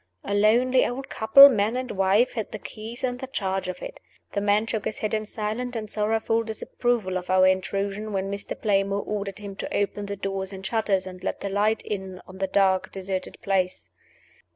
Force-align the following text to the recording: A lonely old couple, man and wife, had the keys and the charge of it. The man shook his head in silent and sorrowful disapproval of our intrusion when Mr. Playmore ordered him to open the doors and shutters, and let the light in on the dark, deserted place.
A 0.23 0.33
lonely 0.33 0.83
old 0.83 1.09
couple, 1.09 1.47
man 1.47 1.77
and 1.77 1.91
wife, 1.91 2.33
had 2.33 2.51
the 2.51 2.57
keys 2.57 3.03
and 3.03 3.19
the 3.19 3.27
charge 3.27 3.67
of 3.67 3.83
it. 3.83 3.99
The 4.31 4.41
man 4.41 4.65
shook 4.65 4.85
his 4.85 4.97
head 4.97 5.13
in 5.13 5.27
silent 5.27 5.75
and 5.75 5.91
sorrowful 5.91 6.41
disapproval 6.41 7.17
of 7.17 7.29
our 7.29 7.45
intrusion 7.45 8.11
when 8.11 8.31
Mr. 8.31 8.59
Playmore 8.59 9.03
ordered 9.03 9.37
him 9.37 9.55
to 9.57 9.71
open 9.71 10.07
the 10.07 10.15
doors 10.15 10.51
and 10.51 10.65
shutters, 10.65 11.05
and 11.05 11.23
let 11.23 11.41
the 11.41 11.49
light 11.49 11.83
in 11.83 12.19
on 12.25 12.39
the 12.39 12.47
dark, 12.47 12.91
deserted 12.91 13.37
place. 13.43 13.91